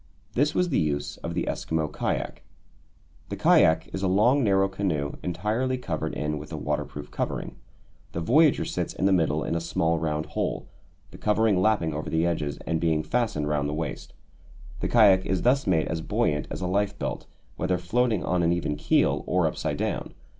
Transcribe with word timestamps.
This 0.33 0.55
was 0.55 0.69
the 0.69 0.79
use 0.79 1.17
of 1.17 1.35
the 1.35 1.43
Eskimo 1.43 1.87
kayak. 1.87 2.41
The 3.29 3.35
kayak 3.35 3.87
is 3.93 4.01
a 4.01 4.07
long 4.07 4.43
narrow 4.43 4.67
canoe, 4.67 5.11
entirely 5.21 5.77
covered 5.77 6.15
in 6.15 6.39
with 6.39 6.51
a 6.51 6.57
waterproof 6.57 7.11
covering. 7.11 7.57
The 8.13 8.19
voyager 8.19 8.65
sits 8.65 8.95
in 8.95 9.05
the 9.05 9.11
middle 9.11 9.43
in 9.43 9.53
a 9.53 9.61
small 9.61 9.99
round 9.99 10.25
hole, 10.33 10.67
the 11.11 11.19
covering 11.19 11.61
lapping 11.61 11.93
over 11.93 12.09
the 12.09 12.25
edges 12.25 12.57
and 12.65 12.81
being 12.81 13.03
fastened 13.03 13.47
round 13.47 13.69
the 13.69 13.75
waist. 13.75 14.13
The 14.79 14.87
kayak 14.87 15.23
is 15.23 15.43
thus 15.43 15.67
made 15.67 15.87
as 15.87 16.01
buoyant 16.01 16.47
as 16.49 16.61
a 16.61 16.67
life 16.67 16.97
belt, 16.97 17.27
whether 17.57 17.77
floating 17.77 18.23
on 18.23 18.41
an 18.41 18.51
even 18.51 18.77
keel 18.77 19.23
or 19.27 19.45
upside 19.45 19.77
down. 19.77 20.15